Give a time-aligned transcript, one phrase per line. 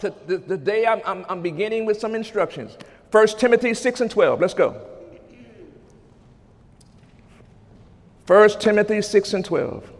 [0.00, 2.76] The, the day I'm, I'm, I'm beginning with some instructions.
[3.10, 4.40] 1 Timothy 6 and 12.
[4.40, 4.80] Let's go.
[8.26, 9.92] 1 Timothy 6 and 12.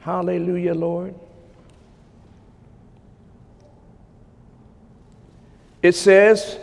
[0.00, 1.14] Hallelujah, Lord.
[5.82, 6.58] It says,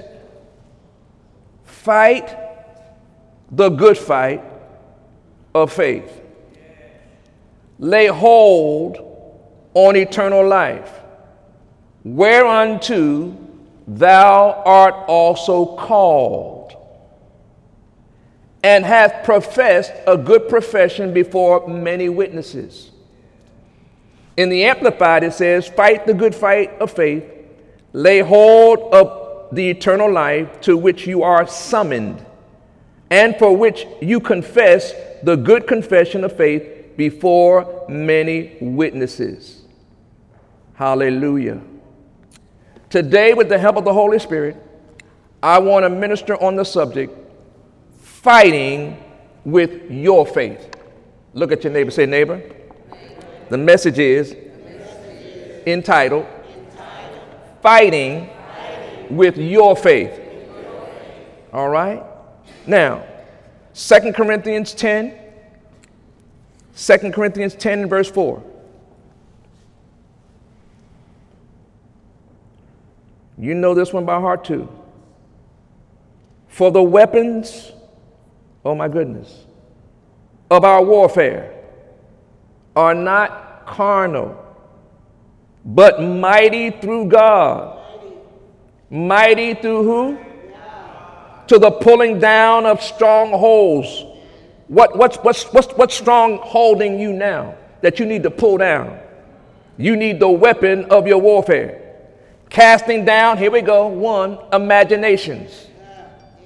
[1.64, 2.36] fight
[3.52, 4.44] the good fight
[5.54, 6.22] of faith.
[7.78, 8.98] Lay hold
[9.74, 11.02] on eternal life,
[12.06, 13.36] whereunto
[13.88, 16.74] thou art also called,
[18.64, 22.92] and hath professed a good profession before many witnesses.
[24.38, 27.24] In the Amplified, it says, Fight the good fight of faith,
[27.92, 32.24] lay hold of the eternal life to which you are summoned,
[33.10, 39.64] and for which you confess the good confession of faith before many witnesses.
[40.74, 41.62] Hallelujah.
[42.96, 44.56] Today, with the help of the Holy Spirit,
[45.44, 47.14] I want to minister on the subject
[48.00, 49.04] fighting
[49.44, 50.74] with your faith.
[51.34, 52.42] Look at your neighbor, say, neighbor.
[53.50, 54.34] The message is
[55.68, 56.26] entitled
[57.62, 58.30] Fighting
[59.10, 60.18] with Your Faith.
[61.52, 62.02] All right?
[62.66, 63.06] Now,
[63.74, 65.14] 2 Corinthians 10,
[66.78, 68.42] 2 Corinthians 10 verse 4.
[73.38, 74.70] You know this one by heart too.
[76.48, 77.72] For the weapons,
[78.64, 79.46] oh my goodness,
[80.50, 81.54] of our warfare
[82.76, 84.42] are not carnal,
[85.66, 87.82] but mighty through God.
[88.90, 90.18] Mighty through who?
[91.48, 94.06] To the pulling down of strongholds.
[94.68, 99.00] What, what's, what's, what's, what's strong holding you now that you need to pull down?
[99.78, 101.85] You need the weapon of your warfare.
[102.50, 105.68] Casting down, here we go, one, imaginations.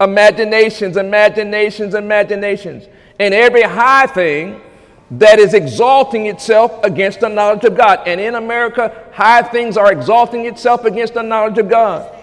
[0.02, 2.88] Imaginations, imaginations, imaginations.
[3.20, 4.62] And every high thing
[5.12, 8.08] that is exalting itself against the knowledge of God.
[8.08, 12.16] And in America, high things are exalting itself against the knowledge of God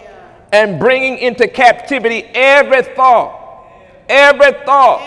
[0.52, 3.42] and bringing into captivity every thought.
[4.08, 5.02] Every thought.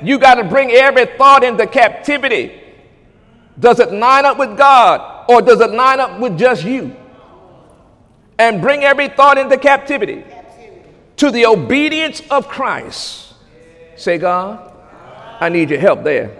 [0.00, 2.60] You got to bring every thought into captivity.
[3.60, 6.96] Does it line up with God or does it line up with just you?
[8.42, 10.24] And bring every thought into captivity
[11.16, 13.34] to the obedience of Christ.
[13.94, 14.72] Say, God,
[15.38, 16.36] I need your help there.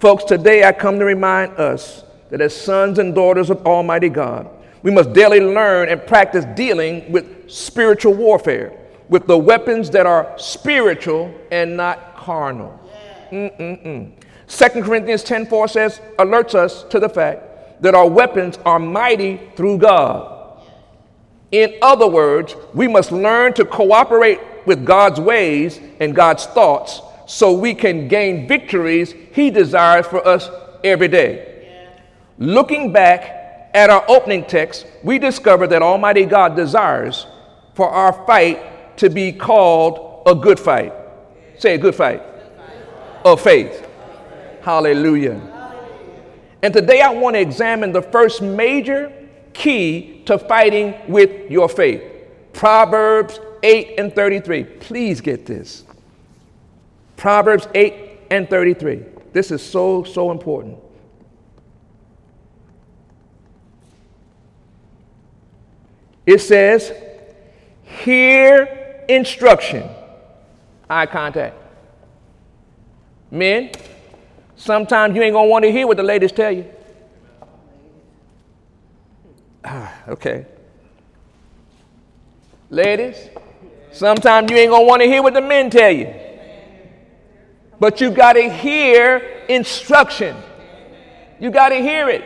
[0.00, 4.50] Folks, today I come to remind us that as sons and daughters of Almighty God,
[4.82, 8.76] we must daily learn and practice dealing with spiritual warfare,
[9.08, 12.80] with the weapons that are spiritual and not carnal.
[13.30, 14.10] Mm-mm-mm.
[14.48, 17.53] 2 Corinthians 10:4 says, alerts us to the fact
[17.84, 20.58] that our weapons are mighty through God.
[21.52, 27.52] In other words, we must learn to cooperate with God's ways and God's thoughts so
[27.52, 30.48] we can gain victories He desires for us
[30.82, 31.76] every day.
[32.38, 37.26] Looking back at our opening text, we discover that Almighty God desires
[37.74, 40.94] for our fight to be called a good fight.
[41.58, 42.22] Say a good fight
[43.26, 43.86] of faith.
[44.62, 45.53] Hallelujah.
[46.64, 49.12] And today I want to examine the first major
[49.52, 52.02] key to fighting with your faith
[52.54, 54.64] Proverbs 8 and 33.
[54.64, 55.84] Please get this.
[57.18, 59.04] Proverbs 8 and 33.
[59.34, 60.78] This is so, so important.
[66.24, 66.94] It says,
[67.82, 69.86] Hear instruction.
[70.88, 71.56] Eye contact.
[73.30, 73.70] Men,
[74.64, 76.64] Sometimes you ain't gonna want to hear what the ladies tell you.
[79.62, 80.46] Ah, okay.
[82.70, 83.28] Ladies,
[83.92, 86.14] sometimes you ain't gonna want to hear what the men tell you.
[87.78, 90.34] But you gotta hear instruction.
[91.38, 92.24] You gotta hear it,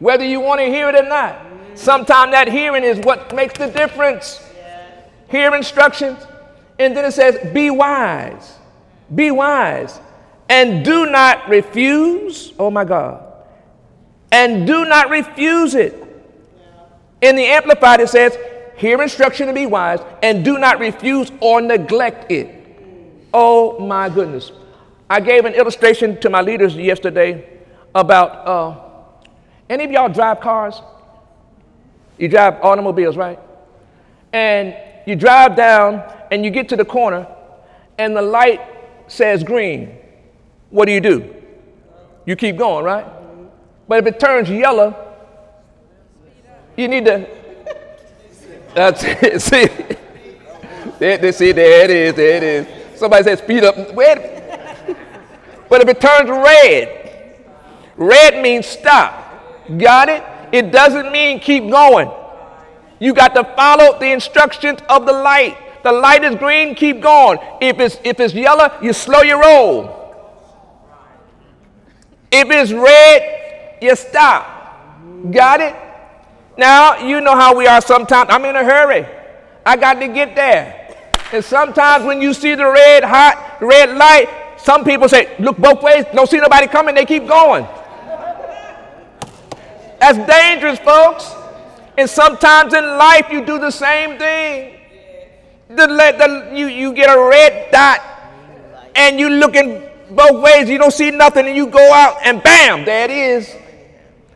[0.00, 1.38] whether you want to hear it or not.
[1.76, 4.44] Sometimes that hearing is what makes the difference.
[5.28, 6.18] Hear instructions,
[6.80, 8.58] and then it says, be wise.
[9.14, 10.00] Be wise
[10.50, 12.52] and do not refuse.
[12.58, 13.24] Oh my God.
[14.32, 15.94] And do not refuse it.
[17.22, 18.36] In the Amplified, it says,
[18.76, 22.56] Hear instruction and be wise, and do not refuse or neglect it.
[23.32, 24.52] Oh my goodness.
[25.08, 27.60] I gave an illustration to my leaders yesterday
[27.94, 28.80] about uh,
[29.68, 30.80] any of y'all drive cars?
[32.18, 33.38] You drive automobiles, right?
[34.32, 34.74] And
[35.06, 37.26] you drive down and you get to the corner,
[37.98, 38.60] and the light
[39.08, 39.99] says green
[40.70, 41.34] what do you do?
[42.26, 43.06] You keep going, right?
[43.88, 44.94] But if it turns yellow,
[46.76, 47.26] You need to.
[48.74, 49.42] That's it.
[49.42, 49.68] See,
[50.98, 52.14] there, see, there it is.
[52.14, 52.98] There it is.
[52.98, 53.94] Somebody said speed up.
[53.94, 54.18] Wait.
[55.68, 57.36] But if it turns red,
[57.96, 59.68] red means stop.
[59.78, 60.24] Got it?
[60.52, 62.10] It doesn't mean keep going.
[62.98, 65.56] You got to follow the instructions of the light.
[65.82, 67.38] The light is green, keep going.
[67.60, 69.99] If it's if it's yellow, you slow your roll.
[72.32, 74.46] If it's red, you stop.
[75.30, 75.74] Got it?
[76.56, 78.28] Now, you know how we are sometimes.
[78.30, 79.06] I'm in a hurry.
[79.64, 80.76] I got to get there.
[81.32, 84.28] And sometimes when you see the red hot, red light,
[84.58, 87.66] some people say, look both ways, don't see nobody coming, they keep going.
[90.00, 91.32] That's dangerous, folks.
[91.96, 94.78] And sometimes in life you do the same thing.
[95.68, 98.00] The, the, you, you get a red dot
[98.94, 102.84] and you looking both ways, you don't see nothing, and you go out and bam,
[102.84, 103.54] there it is.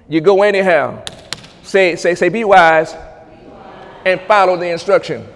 [0.08, 1.02] You go anyhow.
[1.62, 2.94] Say, say, say, be wise
[4.04, 5.26] and follow the instruction.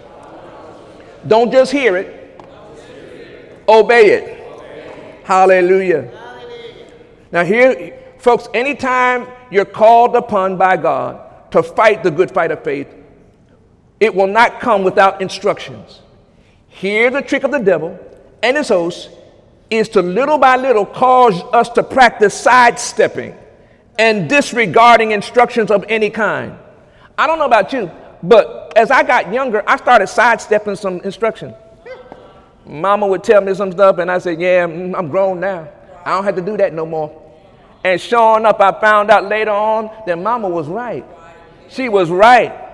[1.27, 2.41] Don't just hear it,
[3.67, 5.25] obey it.
[5.25, 6.11] Hallelujah.
[7.31, 12.63] Now, here, folks, anytime you're called upon by God to fight the good fight of
[12.63, 12.87] faith,
[13.99, 16.01] it will not come without instructions.
[16.67, 17.99] Hear the trick of the devil
[18.41, 19.09] and his hosts
[19.69, 23.35] is to little by little cause us to practice sidestepping
[23.97, 26.57] and disregarding instructions of any kind.
[27.17, 27.91] I don't know about you,
[28.23, 31.53] but as I got younger, I started sidestepping some instruction.
[32.65, 35.67] Mama would tell me some stuff, and I said, Yeah, mm, I'm grown now.
[36.05, 37.25] I don't have to do that no more.
[37.83, 41.05] And showing up, I found out later on that Mama was right.
[41.69, 42.67] She was right.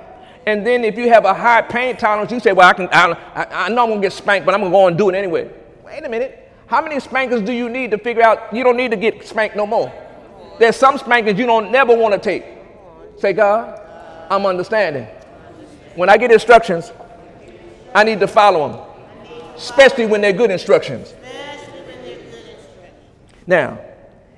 [0.46, 3.48] And then if you have a high pain tolerance, you say, Well, I, can, I,
[3.52, 5.16] I know I'm going to get spanked, but I'm going to go and do it
[5.16, 5.50] anyway.
[5.84, 6.45] Wait a minute.
[6.68, 9.56] How many spankers do you need to figure out you don't need to get spanked
[9.56, 9.92] no more?
[10.58, 12.44] There's some spankings you don't never want to take.
[13.20, 13.80] Say, God,
[14.30, 15.08] I'm understanding.
[15.96, 16.92] When I get instructions,
[17.94, 21.14] I need to follow them, especially when they're good instructions.
[23.48, 23.80] Now,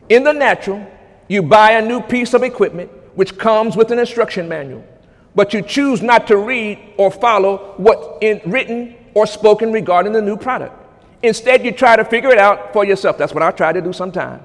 [0.10, 0.86] in the natural,
[1.30, 4.86] you buy a new piece of equipment which comes with an instruction manual,
[5.34, 10.22] but you choose not to read or follow what is written or spoken regarding the
[10.22, 10.87] new product.
[11.24, 13.18] Instead, you try to figure it out for yourself.
[13.18, 14.44] That's what I try to do sometimes.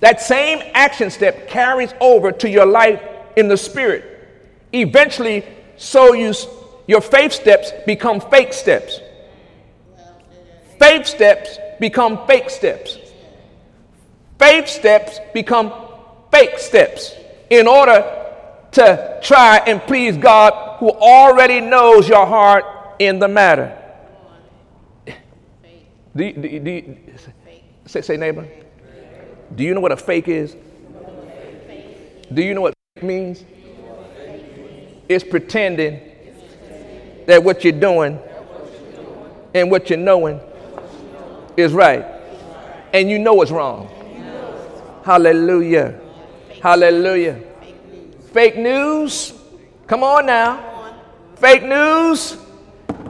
[0.00, 3.02] That same action step carries over to your life
[3.36, 4.04] in the spirit.
[4.72, 5.44] Eventually,
[5.76, 6.34] so you,
[6.86, 9.00] your faith steps become fake steps.
[10.78, 12.98] Faith steps become fake steps.
[14.38, 15.72] Faith steps become
[16.30, 17.14] fake steps
[17.50, 18.26] in order
[18.72, 22.64] to try and please God who already knows your heart
[22.98, 23.77] in the matter.
[26.16, 26.96] Do, do, do,
[27.86, 28.48] say, say, neighbor.
[29.54, 30.56] Do you know what a fake is?
[32.32, 33.44] Do you know what fake means?
[35.08, 36.00] It's pretending
[37.26, 38.18] that what you're doing
[39.54, 40.40] and what you're knowing
[41.56, 42.04] is right.
[42.92, 43.88] And you know it's wrong.
[45.04, 45.98] Hallelujah.
[46.62, 47.40] Hallelujah.
[48.32, 49.32] Fake news.
[49.86, 50.94] Come on now.
[51.36, 52.36] Fake news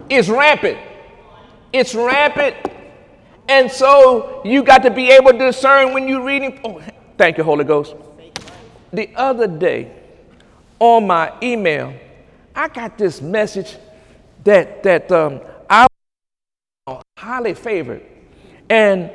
[0.09, 0.79] is rampant.
[1.73, 2.57] It's rampant
[3.49, 6.61] and so you got to be able to discern when you're reading.
[6.65, 6.83] Oh,
[7.17, 7.95] thank you, Holy Ghost.
[8.93, 9.91] The other day
[10.79, 11.95] on my email,
[12.55, 13.77] I got this message
[14.45, 15.87] that, that um, I
[16.87, 18.03] was highly favored.
[18.69, 19.11] And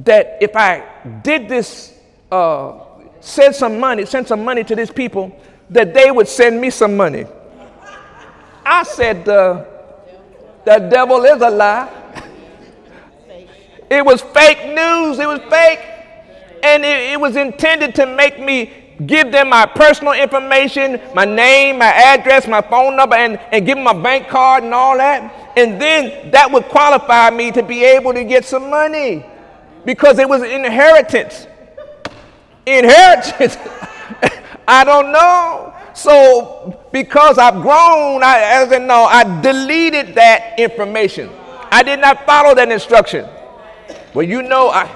[0.00, 0.84] that if I
[1.22, 1.98] did this,
[2.30, 2.80] uh,
[3.20, 5.34] send some money, send some money to these people,
[5.70, 7.26] that they would send me some money.
[8.64, 9.64] I said, uh,
[10.64, 12.07] the devil is a lie.
[13.90, 15.18] It was fake news.
[15.18, 15.80] It was fake.
[16.62, 18.72] And it, it was intended to make me
[19.06, 23.76] give them my personal information, my name, my address, my phone number, and, and give
[23.76, 25.52] them my bank card and all that.
[25.56, 29.24] And then that would qualify me to be able to get some money
[29.84, 31.46] because it was inheritance.
[32.66, 33.56] Inheritance.
[34.68, 35.74] I don't know.
[35.94, 41.30] So because I've grown, I, as I know, I deleted that information.
[41.70, 43.28] I did not follow that instruction.
[44.18, 44.90] Well, you know, I,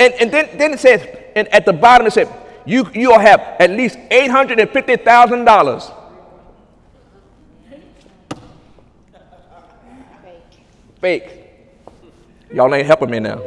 [0.00, 2.28] and, and then, then it says, and at the bottom it said,
[2.66, 5.94] you, you'll have at least $850,000.
[11.00, 11.30] Fake.
[12.52, 13.40] Y'all ain't helping me now.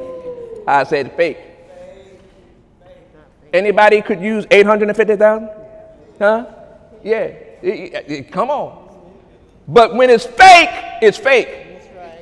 [0.65, 1.38] I said fake.
[3.51, 5.50] Anybody could use 850,000?
[6.17, 6.45] Huh?
[7.03, 7.17] Yeah.
[7.62, 9.03] It, it, come on.
[9.67, 10.69] But when it's fake,
[11.01, 11.62] it's fake.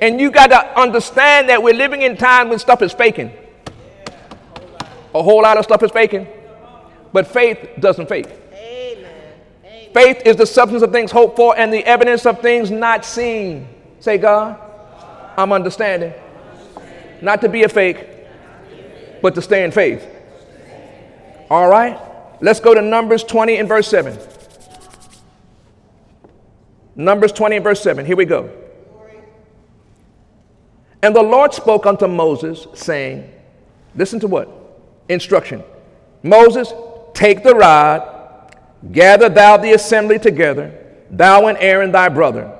[0.02, 3.30] And you got to understand that we're living in time when stuff is faking.
[5.14, 6.26] A whole lot of stuff is faking.
[7.12, 8.26] But faith doesn't fake.
[9.94, 13.68] Faith is the substance of things hoped for and the evidence of things not seen.
[14.00, 14.58] Say, God,
[15.36, 16.12] I'm understanding.
[17.20, 18.04] Not to be a fake,
[19.22, 20.04] but to stay in faith.
[21.48, 21.96] All right?
[22.40, 24.18] Let's go to Numbers 20 and verse 7.
[26.96, 28.04] Numbers 20 and verse 7.
[28.04, 28.61] Here we go.
[31.02, 33.30] And the Lord spoke unto Moses, saying,
[33.94, 34.48] Listen to what?
[35.08, 35.62] Instruction.
[36.22, 36.72] Moses,
[37.12, 38.56] take the rod,
[38.92, 40.72] gather thou the assembly together,
[41.10, 42.56] thou and Aaron thy brother,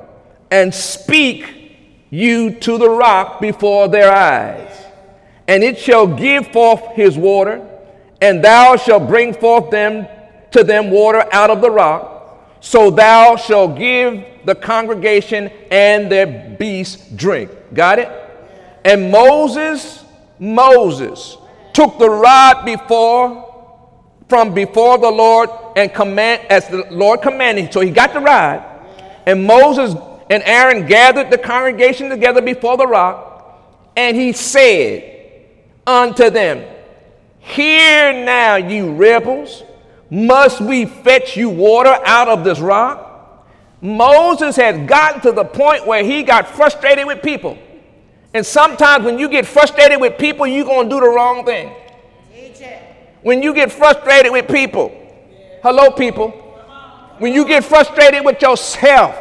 [0.51, 1.77] and speak
[2.11, 4.77] you to the rock before their eyes.
[5.49, 7.67] And it shall give forth his water,
[8.21, 10.07] and thou shalt bring forth them
[10.51, 12.59] to them water out of the rock.
[12.61, 17.51] So thou shalt give the congregation and their beasts drink.
[17.75, 18.09] Got it?
[18.85, 20.05] And Moses,
[20.39, 21.37] Moses
[21.73, 23.49] took the rod before
[24.29, 27.73] from before the Lord and command as the Lord commanded.
[27.73, 28.65] So he got the rod,
[29.27, 29.95] and Moses
[30.31, 33.61] and Aaron gathered the congregation together before the rock,
[33.97, 35.47] and he said
[35.87, 36.65] unto them,
[37.41, 39.65] Hear now, you rebels,
[40.09, 43.49] must we fetch you water out of this rock?
[43.83, 47.59] Moses had gotten to the point where he got frustrated with people.
[48.35, 51.71] And sometimes when you get frustrated with people, you're going to do the wrong thing.
[53.23, 54.91] When you get frustrated with people,
[55.63, 56.31] hello, people.
[57.19, 59.17] When you get frustrated with yourself,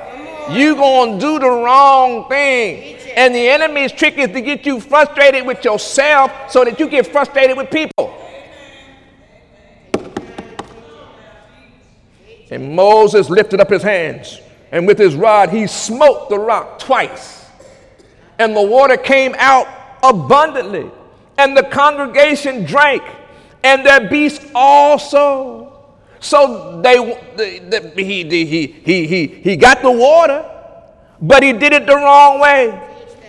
[0.49, 2.97] you're going to do the wrong thing.
[3.15, 7.05] And the enemy's trick is to get you frustrated with yourself so that you get
[7.05, 8.17] frustrated with people.
[12.49, 14.41] And Moses lifted up his hands,
[14.71, 17.40] and with his rod he smote the rock twice
[18.39, 19.67] and the water came out
[20.03, 20.89] abundantly,
[21.37, 23.03] and the congregation drank,
[23.63, 25.67] and their beasts also.
[26.19, 26.97] So they,
[27.35, 30.45] the, the, he, he, he, he, he got the water,
[31.21, 32.79] but he did it the wrong way.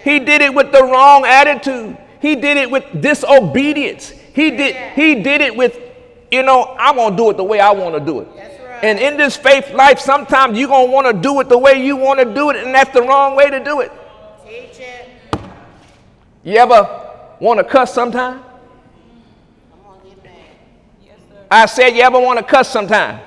[0.05, 1.97] He did it with the wrong attitude.
[2.21, 4.11] He did it with disobedience.
[4.11, 5.79] He did, he did it with,
[6.31, 8.29] you know, I'm going to do it the way I want to do it.
[8.83, 11.85] And in this faith life, sometimes you're going to want to do it the way
[11.85, 13.93] you want to do it, and that's the wrong way to do it.
[16.45, 18.43] You ever want to cuss sometime?
[21.51, 23.21] I said, you ever want to cuss sometime?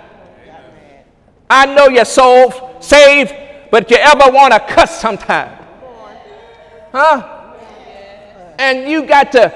[1.50, 3.34] I know you're soul saved,
[3.72, 5.58] but you ever want to cuss sometime?
[6.92, 7.54] Huh?
[8.58, 9.54] And you got to,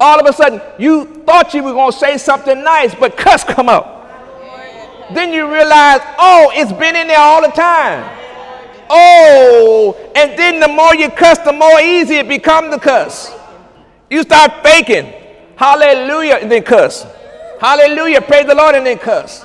[0.00, 3.44] all of a sudden, you thought you were going to say something nice, but cuss
[3.44, 3.96] come out.
[5.12, 8.17] Then you realize, oh, it's been in there all the time.
[8.90, 13.34] Oh, and then the more you cuss, the more easy it becomes to cuss.
[14.10, 15.12] You start faking.
[15.56, 17.06] Hallelujah, and then cuss.
[17.60, 19.44] Hallelujah, praise the Lord, and then cuss.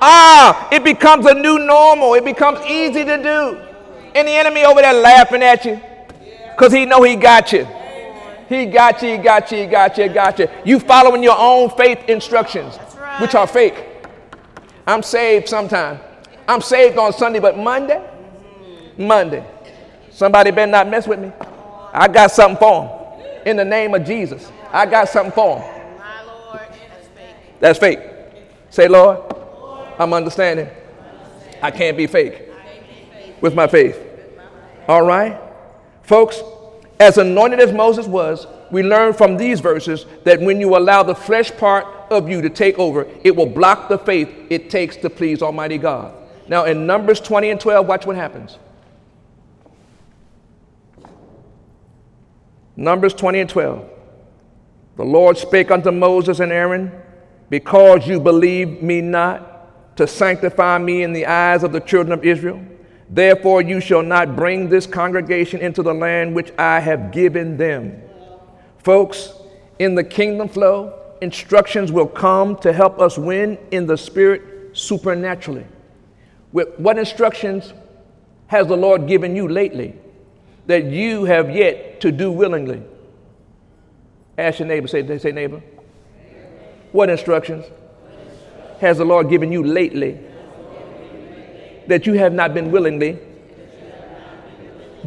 [0.00, 2.14] Ah, it becomes a new normal.
[2.14, 3.60] It becomes easy to do.
[4.14, 5.80] And the enemy over there laughing at you
[6.50, 7.66] because he know he got you.
[8.48, 10.48] He got you, he got you, he got you, he got you.
[10.64, 12.76] You following your own faith instructions,
[13.20, 13.84] which are fake.
[14.86, 16.00] I'm saved sometime.
[16.48, 18.02] I'm saved on Sunday, but Monday,
[18.98, 19.44] Monday.
[20.10, 21.32] Somebody better not mess with me.
[21.92, 23.46] I got something for him.
[23.46, 25.78] In the name of Jesus, I got something for him.
[27.60, 28.00] That's fake.
[28.70, 29.20] Say, Lord,
[29.98, 30.68] I'm understanding.
[31.62, 32.50] I can't be fake
[33.40, 33.98] with my faith.
[34.86, 35.40] All right?
[36.02, 36.40] Folks,
[37.00, 41.14] as anointed as Moses was, we learn from these verses that when you allow the
[41.14, 45.10] flesh part of you to take over, it will block the faith it takes to
[45.10, 46.14] please Almighty God.
[46.48, 48.58] Now, in Numbers 20 and 12, watch what happens.
[52.78, 53.90] Numbers 20 and 12.
[54.94, 56.92] The Lord spake unto Moses and Aaron,
[57.50, 62.24] Because you believe me not to sanctify me in the eyes of the children of
[62.24, 62.64] Israel,
[63.10, 68.00] therefore you shall not bring this congregation into the land which I have given them.
[68.84, 69.32] Folks,
[69.80, 75.66] in the kingdom flow, instructions will come to help us win in the spirit supernaturally.
[76.52, 77.72] With What instructions
[78.46, 79.98] has the Lord given you lately?
[80.68, 82.82] That you have yet to do willingly.
[84.36, 85.62] Ask your neighbor, say, say neighbor.
[86.92, 87.64] What instructions
[88.78, 90.20] has the Lord given you lately
[91.86, 93.18] that you have not been willingly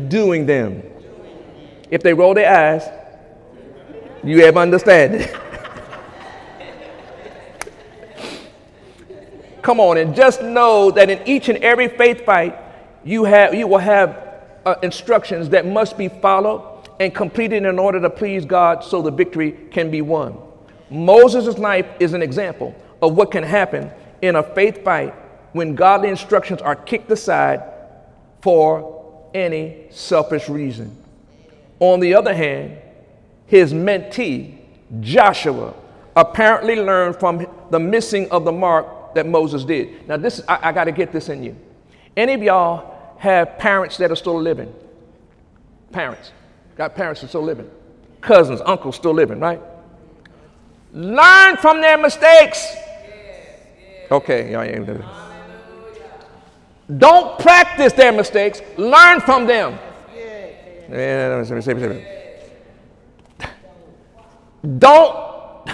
[0.08, 0.82] doing them?
[1.92, 2.90] If they roll their eyes,
[4.24, 5.30] you have understanding.
[9.62, 12.58] Come on, and just know that in each and every faith fight,
[13.04, 14.31] you, have, you will have
[14.66, 19.12] uh, instructions that must be followed and completed in order to please God so the
[19.12, 20.38] victory can be won.
[20.90, 23.90] Moses' life is an example of what can happen
[24.22, 25.14] in a faith fight
[25.54, 27.64] when godly instructions are kicked aside
[28.42, 30.96] for any selfish reason.
[31.80, 32.78] On the other hand,
[33.48, 34.58] his mentee,
[35.00, 35.74] Joshua,
[36.16, 40.08] apparently learned from the missing of the mark that Moses did.
[40.08, 41.58] Now, this I, I got to get this in you.
[42.16, 42.91] Any of y'all
[43.22, 44.74] have parents that are still living?
[45.92, 46.32] Parents.
[46.76, 47.70] Got parents that are still living.
[48.20, 49.62] Cousins, uncles still living, right?
[50.92, 52.76] Learn from their mistakes.
[54.10, 55.04] Okay, y'all ain't
[56.98, 59.78] Don't practice their mistakes, learn from them.
[64.80, 65.70] Don't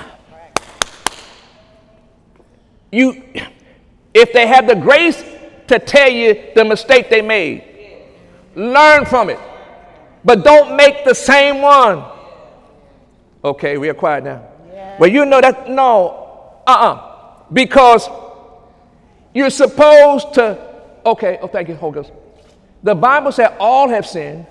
[2.91, 3.23] you
[4.13, 5.23] if they have the grace
[5.67, 7.63] to tell you the mistake they made,
[8.55, 9.39] learn from it.
[10.23, 12.03] But don't make the same one.
[13.43, 14.43] Okay, we are quiet now.
[14.99, 17.43] Well, you know that no, uh-uh.
[17.53, 18.09] Because
[19.33, 20.57] you're supposed to,
[21.05, 22.11] okay, oh thank you, Holy Ghost.
[22.83, 24.45] The Bible said all have sinned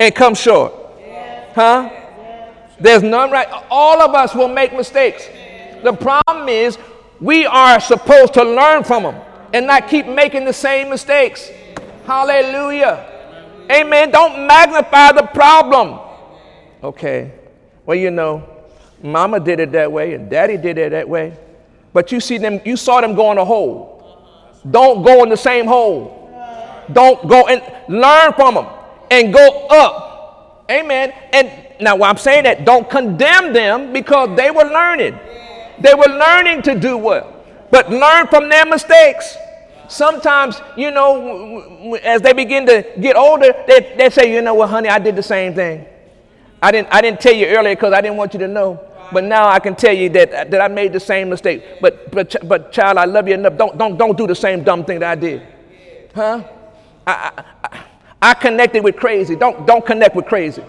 [0.00, 0.72] and come short.
[1.54, 1.90] Huh?
[2.80, 3.48] There's none right.
[3.70, 5.28] All of us will make mistakes.
[5.82, 6.78] The problem is
[7.20, 9.20] we are supposed to learn from them
[9.52, 11.50] and not keep making the same mistakes.
[12.06, 13.04] Hallelujah.
[13.70, 14.10] Amen.
[14.10, 15.98] Don't magnify the problem.
[16.82, 17.32] Okay.
[17.84, 18.48] Well, you know,
[19.02, 21.36] mama did it that way and daddy did it that way.
[21.92, 23.98] But you see them, you saw them go in a hole.
[24.70, 26.14] Don't go in the same hole.
[26.92, 28.66] Don't go and learn from them
[29.10, 30.66] and go up.
[30.70, 31.12] Amen.
[31.32, 35.18] And now, while I'm saying that, don't condemn them because they were learning.
[35.80, 37.32] They were learning to do well,
[37.70, 39.36] but learn from their mistakes.
[39.88, 44.68] Sometimes, you know, as they begin to get older, they, they say, you know what,
[44.68, 45.86] honey, I did the same thing.
[46.62, 48.84] I didn't, I didn't tell you earlier because I didn't want you to know.
[49.10, 51.80] But now I can tell you that, that I made the same mistake.
[51.80, 53.56] But, but, but child, I love you enough.
[53.56, 55.42] Don't, don't, don't do the same dumb thing that I did.
[56.14, 56.44] Huh?
[57.06, 57.32] I,
[57.64, 57.84] I,
[58.20, 59.34] I connected with crazy.
[59.36, 60.62] Don't, don't connect with crazy.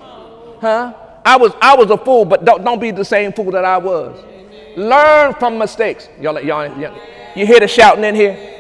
[0.62, 0.94] Huh?
[1.26, 3.78] I was, I was a fool, but don't, don't be the same fool that I
[3.78, 4.24] was.
[4.78, 6.08] Learn from mistakes.
[6.22, 6.98] Y'all, y'all, y'all
[7.36, 8.59] you hear the shouting in here?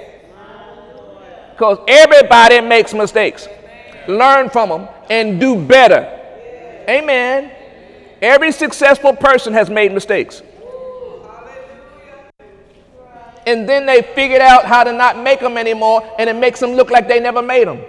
[1.59, 3.49] Because everybody makes mistakes.
[4.07, 6.07] Learn from them and do better.
[6.87, 7.51] Amen.
[8.21, 10.41] Every successful person has made mistakes.
[13.45, 16.75] And then they figured out how to not make them anymore, and it makes them
[16.75, 17.81] look like they never made them.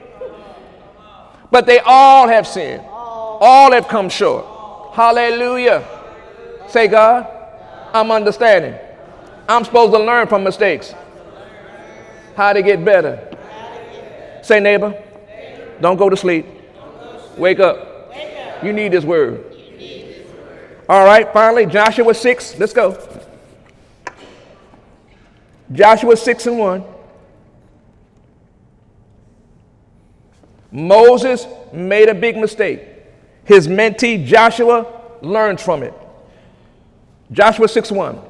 [1.53, 4.47] But they all have sinned, all have come short.
[4.95, 5.87] Hallelujah.
[6.67, 7.25] Say, God,
[7.95, 8.75] I'm understanding.
[9.49, 10.93] I'm supposed to learn from mistakes.
[12.35, 13.30] How to get better.
[14.43, 15.01] Say, neighbor,
[15.81, 16.47] don't go to sleep.
[17.37, 18.13] Wake up.
[18.63, 19.45] You need this word.
[20.89, 22.59] All right, finally, Joshua 6.
[22.59, 22.99] Let's go.
[25.73, 26.85] Joshua 6 and 1.
[30.73, 32.83] Moses made a big mistake.
[33.45, 34.87] His mentee Joshua
[35.23, 35.95] learned from it.
[37.33, 38.21] Joshua 6 1.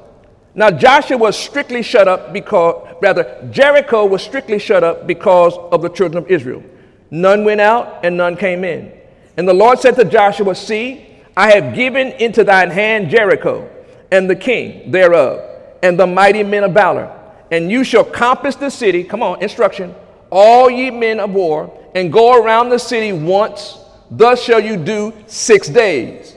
[0.53, 5.81] Now Joshua was strictly shut up because, rather, Jericho was strictly shut up because of
[5.81, 6.63] the children of Israel.
[7.09, 8.91] None went out and none came in.
[9.37, 13.69] And the Lord said to Joshua, See, I have given into thine hand Jericho
[14.11, 15.41] and the king thereof
[15.81, 17.17] and the mighty men of valor.
[17.49, 19.95] And you shall compass the city, come on, instruction,
[20.29, 23.77] all ye men of war, and go around the city once.
[24.09, 26.35] Thus shall you do six days.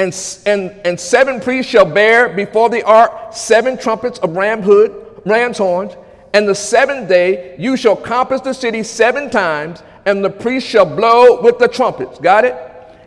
[0.00, 5.20] And, and, and seven priests shall bear before the ark seven trumpets of ram hood,
[5.26, 5.92] ram's horns.
[6.32, 10.86] And the seventh day you shall compass the city seven times, and the priest shall
[10.86, 12.18] blow with the trumpets.
[12.18, 12.56] Got it?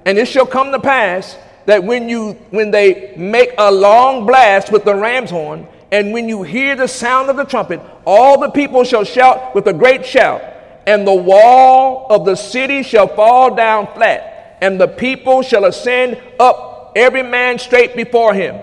[0.06, 4.72] And it shall come to pass that when you when they make a long blast
[4.72, 8.52] with the ram's horn, and when you hear the sound of the trumpet, all the
[8.52, 10.44] people shall shout with a great shout,
[10.86, 16.22] and the wall of the city shall fall down flat, and the people shall ascend
[16.40, 18.62] up every man straight before him.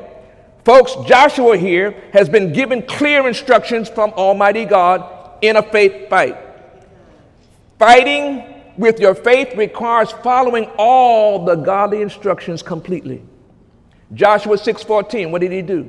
[0.65, 6.37] Folks, Joshua here has been given clear instructions from Almighty God in a faith fight.
[7.79, 8.45] Fighting
[8.77, 13.23] with your faith requires following all the godly instructions completely.
[14.13, 15.89] Joshua 6:14, what did he do?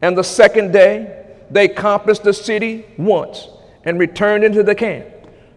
[0.00, 3.48] And the second day they compassed the city once
[3.84, 5.06] and returned into the camp.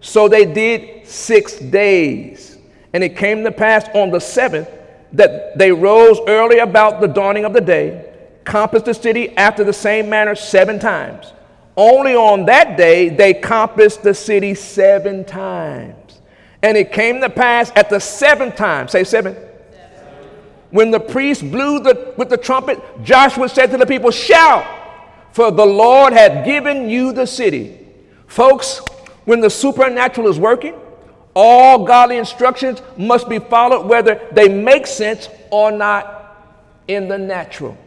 [0.01, 2.57] So they did 6 days.
[2.93, 4.69] And it came to pass on the seventh
[5.13, 8.13] that they rose early about the dawning of the day,
[8.43, 11.33] compassed the city after the same manner seven times.
[11.77, 16.19] Only on that day they compassed the city seven times.
[16.61, 19.35] And it came to pass at the seventh time, say seven.
[20.71, 24.65] When the priest blew the, with the trumpet, Joshua said to the people, Shout,
[25.31, 27.79] for the Lord hath given you the city.
[28.27, 28.81] Folks,
[29.25, 30.75] when the supernatural is working,
[31.35, 36.15] all godly instructions must be followed whether they make sense or not
[36.87, 37.77] in the natural.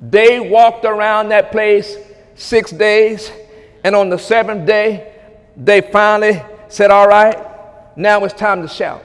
[0.00, 1.96] They walked around that place
[2.34, 3.32] six days,
[3.82, 5.14] and on the seventh day,
[5.56, 7.38] they finally said, All right,
[7.96, 9.02] now it's time to shout.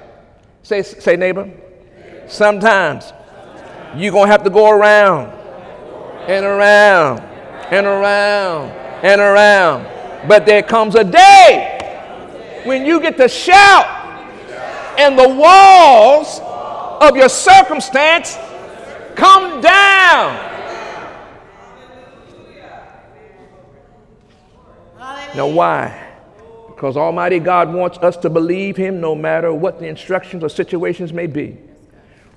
[0.63, 1.49] Say, say neighbor,
[2.27, 3.13] sometimes
[3.95, 5.31] you're going to have to go around
[6.27, 7.19] and around
[7.71, 8.71] and around
[9.03, 10.27] and around.
[10.27, 11.76] But there comes a day
[12.67, 13.85] when you get to shout,
[14.99, 16.39] and the walls
[17.01, 18.37] of your circumstance
[19.15, 20.47] come down.
[25.35, 26.15] Now, why?
[26.67, 31.13] Because Almighty God wants us to believe Him no matter what the instructions or situations
[31.13, 31.57] may be.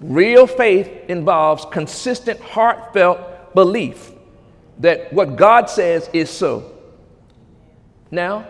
[0.00, 4.12] Real faith involves consistent, heartfelt belief
[4.78, 6.72] that what God says is so.
[8.10, 8.46] Now,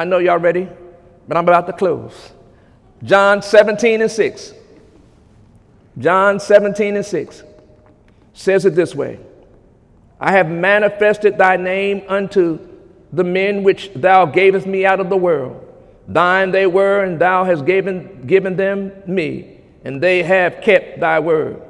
[0.00, 0.66] I know y'all ready,
[1.28, 2.32] but I'm about to close.
[3.02, 4.54] John 17 and 6.
[5.98, 7.42] John 17 and 6
[8.32, 9.20] says it this way
[10.18, 12.66] I have manifested thy name unto
[13.12, 15.66] the men which thou gavest me out of the world.
[16.08, 21.20] Thine they were, and thou hast given, given them me and they have kept thy
[21.20, 21.60] word.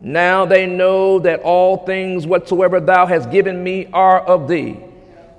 [0.00, 4.80] Now they know that all things whatsoever thou hast given me are of thee.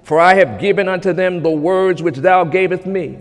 [0.05, 3.19] For I have given unto them the words which thou gavest me,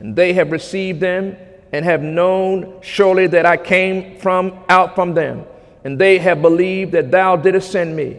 [0.00, 1.36] and they have received them,
[1.70, 5.44] and have known surely that I came from out from them,
[5.84, 8.18] and they have believed that thou didst send me.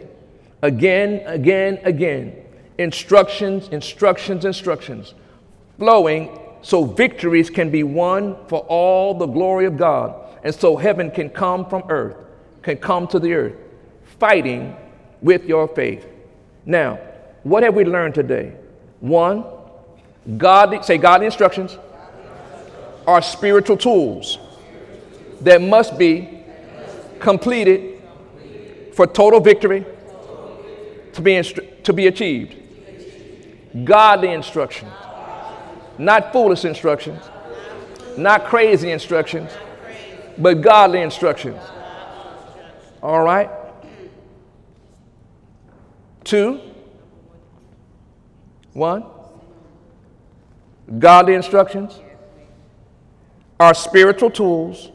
[0.62, 2.34] Again, again, again,
[2.78, 5.12] instructions, instructions, instructions,
[5.78, 11.10] flowing so victories can be won for all the glory of God and so heaven
[11.10, 12.16] can come from earth,
[12.62, 13.54] can come to the earth,
[14.18, 14.76] fighting
[15.22, 16.06] with your faith.
[16.66, 16.98] Now,
[17.44, 18.54] what have we learned today?
[19.00, 19.44] One,
[20.36, 21.78] godly, say godly instructions
[23.06, 24.38] are spiritual tools
[25.42, 26.42] that must be
[27.20, 28.02] completed
[28.94, 29.84] for total victory
[31.12, 32.56] to be, instru- to be achieved.
[33.84, 34.92] Godly instructions,
[35.98, 37.22] not foolish instructions,
[38.16, 39.50] not crazy instructions,
[40.38, 41.60] but godly instructions.
[43.02, 43.50] All right?
[46.24, 46.73] Two.
[48.74, 49.04] One.
[50.98, 51.98] Godly instructions
[53.58, 54.90] are spiritual tools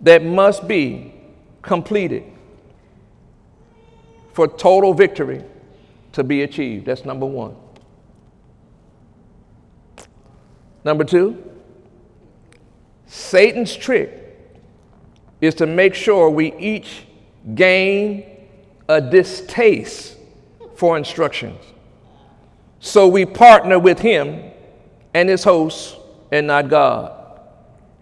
[0.00, 1.12] that must be
[1.60, 2.24] completed
[4.32, 5.44] for total victory
[6.12, 6.86] to be achieved.
[6.86, 7.54] That's number one.
[10.82, 11.44] Number two,
[13.06, 14.38] Satan's trick
[15.40, 17.04] is to make sure we each
[17.54, 18.24] gain
[18.88, 20.16] a distaste
[20.76, 21.62] for instructions.
[22.80, 24.50] So we partner with him
[25.12, 25.96] and his hosts
[26.32, 27.40] and not God.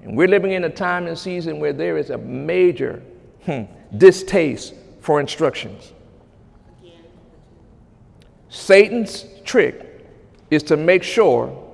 [0.02, 3.02] And we're living in a time and season where there is a major
[3.44, 3.62] hmm,
[3.96, 5.92] distaste for instructions.
[8.48, 10.06] Satan's trick
[10.50, 11.64] is to make sure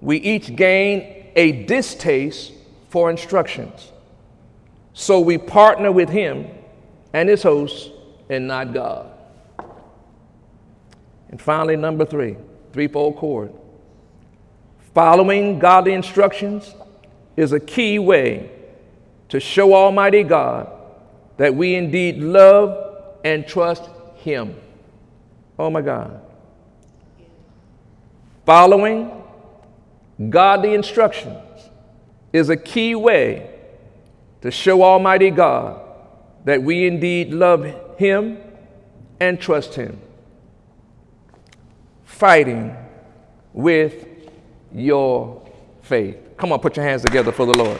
[0.00, 2.52] we each gain a distaste
[2.88, 3.92] for instructions.
[4.94, 6.46] So we partner with him
[7.12, 7.90] and his hosts
[8.30, 9.15] and not God.
[11.30, 12.36] And finally, number three,
[12.72, 13.52] threefold cord.
[14.94, 16.74] Following godly instructions
[17.36, 18.50] is a key way
[19.28, 20.70] to show Almighty God
[21.36, 24.54] that we indeed love and trust Him.
[25.58, 26.20] Oh my God.
[28.46, 29.22] Following
[30.30, 31.42] godly instructions
[32.32, 33.50] is a key way
[34.40, 35.80] to show Almighty God
[36.44, 38.38] that we indeed love Him
[39.18, 40.00] and trust Him.
[42.16, 42.74] Fighting
[43.52, 44.06] with
[44.72, 45.42] your
[45.82, 46.16] faith.
[46.38, 47.78] Come on, put your hands together for the Lord.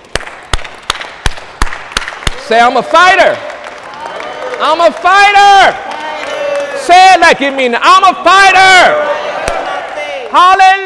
[2.42, 3.34] Say, I'm a fighter.
[4.60, 5.76] I'm a fighter.
[6.78, 7.80] Say it like you mean it.
[7.82, 9.16] I'm a fighter.
[10.30, 10.85] Hallelujah.